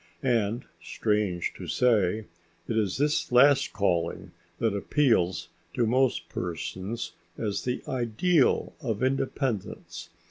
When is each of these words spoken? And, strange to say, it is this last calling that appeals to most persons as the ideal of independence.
And, 0.23 0.65
strange 0.81 1.53
to 1.57 1.67
say, 1.67 2.25
it 2.67 2.75
is 2.75 2.97
this 2.97 3.31
last 3.31 3.71
calling 3.71 4.31
that 4.57 4.75
appeals 4.75 5.49
to 5.75 5.85
most 5.85 6.27
persons 6.27 7.13
as 7.37 7.65
the 7.65 7.83
ideal 7.87 8.73
of 8.81 9.03
independence. 9.03 10.09